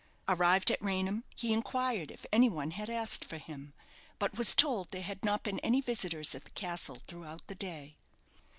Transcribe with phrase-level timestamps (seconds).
[0.27, 3.75] Arrived at Raynham, he inquired if any one had asked for him,
[4.17, 7.97] but was told there had not been any visitors at the castle throughout the day.